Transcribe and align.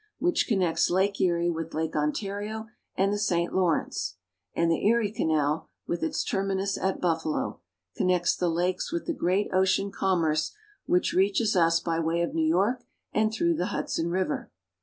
which 0.17 0.47
connects 0.47 0.89
Lake 0.89 1.21
Erie 1.21 1.51
with 1.51 1.75
Lake 1.75 1.95
Ontario 1.95 2.65
and 2.95 3.13
the 3.13 3.19
St. 3.19 3.53
Lawrence; 3.53 4.15
and 4.55 4.71
the 4.71 4.87
Erie 4.87 5.11
Canal, 5.11 5.67
with 5.85 6.01
its 6.01 6.23
terminus 6.23 6.75
at 6.75 6.99
Buffalo, 6.99 7.59
connects 7.95 8.35
the 8.35 8.49
lakes 8.49 8.91
with 8.91 9.05
the 9.05 9.13
great 9.13 9.51
ocean 9.53 9.91
commerce 9.91 10.55
which 10.87 11.13
reaches 11.13 11.55
us 11.55 11.79
by 11.79 11.99
way 11.99 12.21
of 12.23 12.33
New 12.33 12.41
York 12.47 12.83
and 13.13 13.31
through 13.31 13.53
the 13.53 13.67
Hudson 13.67 14.09
River. 14.09 14.49